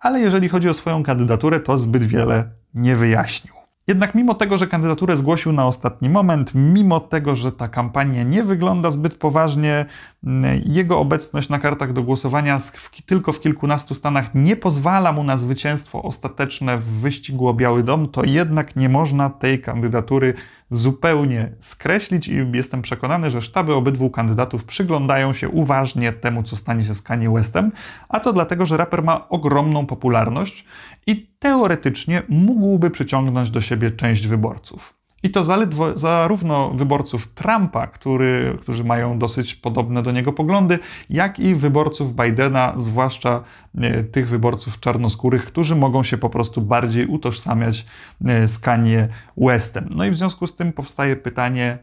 ale 0.00 0.20
jeżeli 0.20 0.48
chodzi 0.48 0.68
o 0.68 0.74
swoją 0.74 1.02
kandydaturę, 1.02 1.60
to 1.60 1.78
zbyt 1.78 2.04
wiele 2.04 2.50
nie 2.74 2.96
wyjaśnił. 2.96 3.59
Jednak 3.86 4.14
mimo 4.14 4.34
tego, 4.34 4.58
że 4.58 4.66
kandydaturę 4.66 5.16
zgłosił 5.16 5.52
na 5.52 5.66
ostatni 5.66 6.08
moment, 6.08 6.52
mimo 6.54 7.00
tego, 7.00 7.36
że 7.36 7.52
ta 7.52 7.68
kampania 7.68 8.22
nie 8.22 8.44
wygląda 8.44 8.90
zbyt 8.90 9.14
poważnie, 9.14 9.86
mm, 10.24 10.60
jego 10.66 10.98
obecność 10.98 11.48
na 11.48 11.58
kartach 11.58 11.92
do 11.92 12.02
głosowania 12.02 12.58
w, 12.58 13.02
tylko 13.06 13.32
w 13.32 13.40
kilkunastu 13.40 13.94
stanach 13.94 14.34
nie 14.34 14.56
pozwala 14.56 15.12
mu 15.12 15.24
na 15.24 15.36
zwycięstwo 15.36 16.02
ostateczne 16.02 16.78
w 16.78 16.84
wyścigu 16.84 17.48
o 17.48 17.54
Biały 17.54 17.82
Dom, 17.82 18.08
to 18.08 18.24
jednak 18.24 18.76
nie 18.76 18.88
można 18.88 19.30
tej 19.30 19.62
kandydatury 19.62 20.34
zupełnie 20.70 21.52
skreślić 21.58 22.28
i 22.28 22.46
jestem 22.52 22.82
przekonany, 22.82 23.30
że 23.30 23.42
sztaby 23.42 23.74
obydwu 23.74 24.10
kandydatów 24.10 24.64
przyglądają 24.64 25.32
się 25.32 25.48
uważnie 25.48 26.12
temu, 26.12 26.42
co 26.42 26.56
stanie 26.56 26.84
się 26.84 26.94
z 26.94 27.02
Kanye 27.02 27.30
Westem, 27.30 27.72
a 28.08 28.20
to 28.20 28.32
dlatego, 28.32 28.66
że 28.66 28.76
raper 28.76 29.02
ma 29.02 29.28
ogromną 29.28 29.86
popularność 29.86 30.64
i 31.06 31.29
teoretycznie 31.40 32.22
mógłby 32.28 32.90
przyciągnąć 32.90 33.50
do 33.50 33.60
siebie 33.60 33.90
część 33.90 34.26
wyborców. 34.26 35.00
I 35.22 35.30
to 35.30 35.44
zaledwo, 35.44 35.96
zarówno 35.96 36.70
wyborców 36.70 37.28
Trumpa, 37.34 37.86
który, 37.86 38.56
którzy 38.60 38.84
mają 38.84 39.18
dosyć 39.18 39.54
podobne 39.54 40.02
do 40.02 40.12
niego 40.12 40.32
poglądy, 40.32 40.78
jak 41.10 41.40
i 41.40 41.54
wyborców 41.54 42.14
Bidena, 42.16 42.74
zwłaszcza 42.76 43.42
e, 43.78 44.04
tych 44.04 44.28
wyborców 44.28 44.80
czarnoskórych, 44.80 45.44
którzy 45.44 45.76
mogą 45.76 46.02
się 46.02 46.18
po 46.18 46.30
prostu 46.30 46.62
bardziej 46.62 47.06
utożsamiać 47.06 47.86
e, 48.26 48.48
z 48.48 48.58
Kanye 48.58 49.08
Westem. 49.36 49.88
No 49.90 50.04
i 50.04 50.10
w 50.10 50.16
związku 50.16 50.46
z 50.46 50.56
tym 50.56 50.72
powstaje 50.72 51.16
pytanie, 51.16 51.78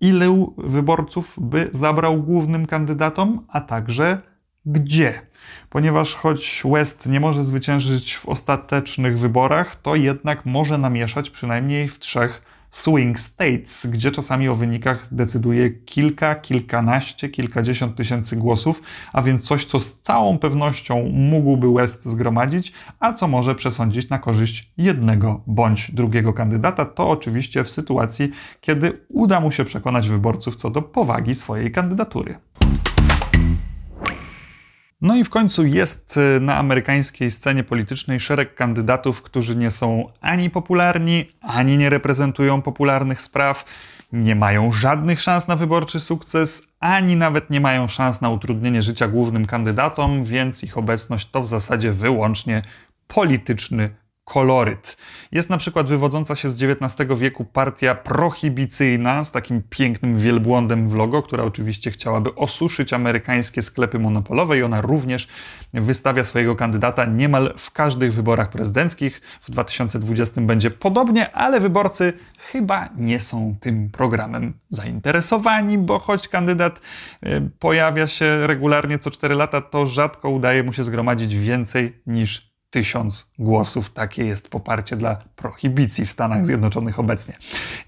ile 0.00 0.46
wyborców 0.58 1.38
by 1.40 1.68
zabrał 1.72 2.22
głównym 2.22 2.66
kandydatom, 2.66 3.44
a 3.48 3.60
także 3.60 4.29
gdzie? 4.66 5.22
Ponieważ 5.68 6.14
choć 6.14 6.62
West 6.64 7.06
nie 7.06 7.20
może 7.20 7.44
zwyciężyć 7.44 8.16
w 8.16 8.28
ostatecznych 8.28 9.18
wyborach, 9.18 9.76
to 9.76 9.96
jednak 9.96 10.46
może 10.46 10.78
namieszać 10.78 11.30
przynajmniej 11.30 11.88
w 11.88 11.98
trzech 11.98 12.42
swing 12.70 13.20
states, 13.20 13.86
gdzie 13.86 14.10
czasami 14.10 14.48
o 14.48 14.54
wynikach 14.54 15.08
decyduje 15.10 15.70
kilka, 15.70 16.34
kilkanaście, 16.34 17.28
kilkadziesiąt 17.28 17.96
tysięcy 17.96 18.36
głosów, 18.36 18.82
a 19.12 19.22
więc 19.22 19.42
coś, 19.42 19.64
co 19.64 19.80
z 19.80 20.00
całą 20.00 20.38
pewnością 20.38 21.10
mógłby 21.12 21.72
West 21.72 22.04
zgromadzić, 22.04 22.72
a 23.00 23.12
co 23.12 23.28
może 23.28 23.54
przesądzić 23.54 24.08
na 24.08 24.18
korzyść 24.18 24.72
jednego 24.76 25.42
bądź 25.46 25.90
drugiego 25.90 26.32
kandydata. 26.32 26.84
To 26.84 27.10
oczywiście 27.10 27.64
w 27.64 27.70
sytuacji, 27.70 28.30
kiedy 28.60 29.00
uda 29.08 29.40
mu 29.40 29.52
się 29.52 29.64
przekonać 29.64 30.08
wyborców 30.08 30.56
co 30.56 30.70
do 30.70 30.82
powagi 30.82 31.34
swojej 31.34 31.72
kandydatury. 31.72 32.34
No 35.00 35.16
i 35.16 35.24
w 35.24 35.30
końcu 35.30 35.66
jest 35.66 36.16
y, 36.16 36.40
na 36.40 36.56
amerykańskiej 36.56 37.30
scenie 37.30 37.64
politycznej 37.64 38.20
szereg 38.20 38.54
kandydatów, 38.54 39.22
którzy 39.22 39.56
nie 39.56 39.70
są 39.70 40.12
ani 40.20 40.50
popularni, 40.50 41.24
ani 41.40 41.78
nie 41.78 41.90
reprezentują 41.90 42.62
popularnych 42.62 43.22
spraw, 43.22 43.64
nie 44.12 44.34
mają 44.34 44.72
żadnych 44.72 45.20
szans 45.20 45.48
na 45.48 45.56
wyborczy 45.56 46.00
sukces, 46.00 46.62
ani 46.80 47.16
nawet 47.16 47.50
nie 47.50 47.60
mają 47.60 47.88
szans 47.88 48.20
na 48.20 48.30
utrudnienie 48.30 48.82
życia 48.82 49.08
głównym 49.08 49.46
kandydatom, 49.46 50.24
więc 50.24 50.64
ich 50.64 50.78
obecność 50.78 51.30
to 51.30 51.42
w 51.42 51.46
zasadzie 51.46 51.92
wyłącznie 51.92 52.62
polityczny 53.06 53.90
koloryt. 54.30 54.96
Jest 55.32 55.50
na 55.50 55.58
przykład 55.58 55.88
wywodząca 55.88 56.34
się 56.34 56.48
z 56.48 56.62
XIX 56.62 57.10
wieku 57.18 57.44
partia 57.44 57.94
prohibicyjna 57.94 59.24
z 59.24 59.30
takim 59.30 59.62
pięknym 59.70 60.18
wielbłądem 60.18 60.88
w 60.88 60.94
logo, 60.94 61.22
która 61.22 61.44
oczywiście 61.44 61.90
chciałaby 61.90 62.34
osuszyć 62.34 62.92
amerykańskie 62.92 63.62
sklepy 63.62 63.98
monopolowe 63.98 64.58
i 64.58 64.62
ona 64.62 64.80
również 64.80 65.28
wystawia 65.74 66.24
swojego 66.24 66.56
kandydata 66.56 67.04
niemal 67.04 67.54
w 67.56 67.70
każdych 67.70 68.14
wyborach 68.14 68.50
prezydenckich. 68.50 69.20
W 69.40 69.50
2020 69.50 70.40
będzie 70.40 70.70
podobnie, 70.70 71.32
ale 71.32 71.60
wyborcy 71.60 72.12
chyba 72.38 72.88
nie 72.96 73.20
są 73.20 73.56
tym 73.60 73.90
programem 73.90 74.54
zainteresowani, 74.68 75.78
bo 75.78 75.98
choć 75.98 76.28
kandydat 76.28 76.80
y, 77.26 77.50
pojawia 77.58 78.06
się 78.06 78.46
regularnie 78.46 78.98
co 78.98 79.10
4 79.10 79.34
lata, 79.34 79.60
to 79.60 79.86
rzadko 79.86 80.30
udaje 80.30 80.62
mu 80.62 80.72
się 80.72 80.84
zgromadzić 80.84 81.36
więcej 81.36 82.02
niż 82.06 82.49
tysiąc 82.70 83.30
głosów. 83.38 83.90
Takie 83.90 84.24
jest 84.24 84.48
poparcie 84.48 84.96
dla 84.96 85.16
prohibicji 85.36 86.06
w 86.06 86.10
Stanach 86.10 86.44
Zjednoczonych 86.44 86.98
obecnie. 86.98 87.34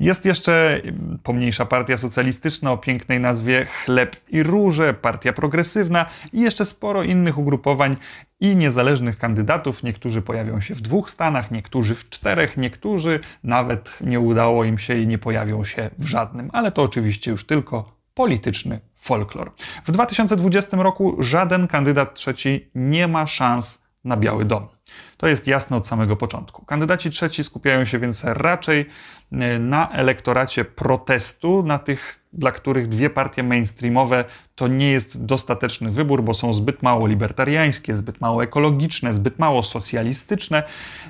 Jest 0.00 0.24
jeszcze 0.24 0.80
pomniejsza 1.22 1.66
partia 1.66 1.98
socjalistyczna 1.98 2.72
o 2.72 2.78
pięknej 2.78 3.20
nazwie 3.20 3.66
Chleb 3.66 4.16
i 4.28 4.42
Róże, 4.42 4.94
partia 4.94 5.32
progresywna 5.32 6.06
i 6.32 6.40
jeszcze 6.40 6.64
sporo 6.64 7.02
innych 7.02 7.38
ugrupowań 7.38 7.96
i 8.40 8.56
niezależnych 8.56 9.18
kandydatów. 9.18 9.82
Niektórzy 9.82 10.22
pojawią 10.22 10.60
się 10.60 10.74
w 10.74 10.80
dwóch 10.80 11.10
stanach, 11.10 11.50
niektórzy 11.50 11.94
w 11.94 12.08
czterech, 12.08 12.56
niektórzy 12.56 13.20
nawet 13.44 13.98
nie 14.00 14.20
udało 14.20 14.64
im 14.64 14.78
się 14.78 14.98
i 14.98 15.06
nie 15.06 15.18
pojawią 15.18 15.64
się 15.64 15.90
w 15.98 16.04
żadnym, 16.04 16.50
ale 16.52 16.72
to 16.72 16.82
oczywiście 16.82 17.30
już 17.30 17.46
tylko 17.46 18.02
polityczny 18.14 18.80
folklor. 18.96 19.52
W 19.84 19.90
2020 19.90 20.76
roku 20.76 21.16
żaden 21.18 21.68
kandydat 21.68 22.14
trzeci 22.14 22.68
nie 22.74 23.08
ma 23.08 23.26
szans 23.26 23.81
na 24.04 24.16
Biały 24.16 24.44
Dom. 24.44 24.68
To 25.16 25.28
jest 25.28 25.46
jasne 25.46 25.76
od 25.76 25.86
samego 25.86 26.16
początku. 26.16 26.64
Kandydaci 26.64 27.10
trzeci 27.10 27.44
skupiają 27.44 27.84
się 27.84 27.98
więc 27.98 28.24
raczej 28.24 28.86
e, 29.32 29.58
na 29.58 29.90
elektoracie 29.90 30.64
protestu, 30.64 31.62
na 31.62 31.78
tych, 31.78 32.20
dla 32.32 32.52
których 32.52 32.88
dwie 32.88 33.10
partie 33.10 33.42
mainstreamowe 33.42 34.24
to 34.54 34.68
nie 34.68 34.90
jest 34.90 35.24
dostateczny 35.24 35.90
wybór, 35.90 36.22
bo 36.22 36.34
są 36.34 36.52
zbyt 36.52 36.82
mało 36.82 37.06
libertariańskie, 37.06 37.96
zbyt 37.96 38.20
mało 38.20 38.42
ekologiczne, 38.42 39.12
zbyt 39.12 39.38
mało 39.38 39.62
socjalistyczne. 39.62 40.62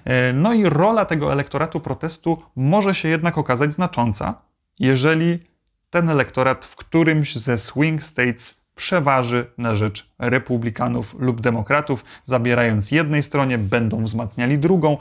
E, 0.05 0.33
no 0.33 0.53
i 0.53 0.65
rola 0.65 1.05
tego 1.05 1.33
elektoratu 1.33 1.81
protestu 1.81 2.43
może 2.57 2.95
się 2.95 3.09
jednak 3.09 3.39
okazać 3.39 3.73
znacząca, 3.73 4.43
jeżeli 4.79 5.39
ten 5.91 6.11
elektorat 6.11 6.65
w 6.65 6.77
którymś 6.77 7.37
ze 7.37 7.59
swing 7.59 8.03
states 8.03 8.62
przeważy 8.75 9.53
na 9.59 9.75
rzecz 9.75 10.11
republikanów 10.19 11.15
lub 11.19 11.41
demokratów, 11.41 12.05
zabierając 12.25 12.91
jednej 12.91 13.23
stronie, 13.23 13.59
będą 13.59 14.05
wzmacniali 14.05 14.59
drugą. 14.59 14.97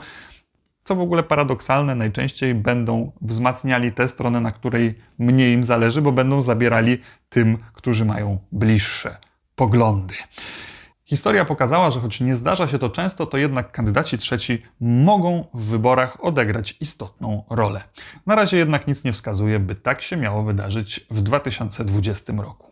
Co 0.84 0.94
w 0.94 1.00
ogóle 1.00 1.22
paradoksalne, 1.22 1.94
najczęściej 1.94 2.54
będą 2.54 3.12
wzmacniali 3.20 3.92
tę 3.92 4.08
stronę, 4.08 4.40
na 4.40 4.52
której 4.52 4.98
mniej 5.18 5.54
im 5.54 5.64
zależy, 5.64 6.02
bo 6.02 6.12
będą 6.12 6.42
zabierali 6.42 6.98
tym, 7.28 7.58
którzy 7.72 8.04
mają 8.04 8.38
bliższe 8.52 9.16
poglądy. 9.54 10.14
Historia 11.04 11.44
pokazała, 11.44 11.90
że 11.90 12.00
choć 12.00 12.20
nie 12.20 12.34
zdarza 12.34 12.68
się 12.68 12.78
to 12.78 12.90
często, 12.90 13.26
to 13.26 13.38
jednak 13.38 13.72
kandydaci 13.72 14.18
trzeci 14.18 14.62
mogą 14.80 15.44
w 15.54 15.64
wyborach 15.64 16.24
odegrać 16.24 16.76
istotną 16.80 17.44
rolę. 17.50 17.82
Na 18.26 18.34
razie 18.34 18.56
jednak 18.56 18.86
nic 18.86 19.04
nie 19.04 19.12
wskazuje, 19.12 19.58
by 19.58 19.74
tak 19.74 20.02
się 20.02 20.16
miało 20.16 20.42
wydarzyć 20.42 21.06
w 21.10 21.20
2020 21.20 22.32
roku. 22.32 22.70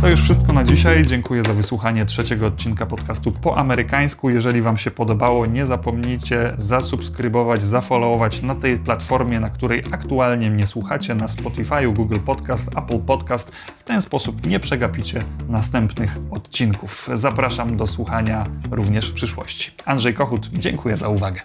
To 0.00 0.08
już 0.08 0.22
wszystko 0.22 0.52
na 0.52 0.64
dzisiaj. 0.64 1.06
Dziękuję 1.06 1.42
za 1.42 1.54
wysłuchanie 1.54 2.04
trzeciego 2.04 2.46
odcinka 2.46 2.86
podcastu 2.86 3.32
po 3.32 3.58
amerykańsku. 3.58 4.30
Jeżeli 4.30 4.62
Wam 4.62 4.76
się 4.76 4.90
podobało, 4.90 5.46
nie 5.46 5.66
zapomnijcie 5.66 6.52
zasubskrybować, 6.56 7.62
zafollowować 7.62 8.42
na 8.42 8.54
tej 8.54 8.78
platformie, 8.78 9.40
na 9.40 9.50
której 9.50 9.82
aktualnie 9.90 10.50
mnie 10.50 10.66
słuchacie, 10.66 11.14
na 11.14 11.28
Spotify, 11.28 11.92
Google 11.92 12.18
Podcast, 12.26 12.68
Apple 12.68 12.98
Podcast. 12.98 13.52
W 13.78 13.82
ten 13.82 14.02
sposób 14.02 14.46
nie 14.46 14.60
przegapicie 14.60 15.22
następnych 15.48 16.18
odcinków. 16.30 17.08
Zapraszam 17.12 17.76
do 17.76 17.86
słuchania 17.86 18.46
również 18.70 19.10
w 19.10 19.14
przyszłości. 19.14 19.70
Andrzej 19.84 20.14
Kochut, 20.14 20.50
dziękuję 20.52 20.96
za 20.96 21.08
uwagę. 21.08 21.40